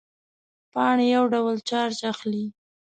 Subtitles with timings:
[0.73, 2.45] پاڼې یو ډول چارج اخلي.